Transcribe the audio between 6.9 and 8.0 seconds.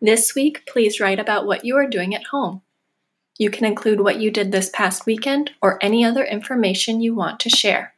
you want to share.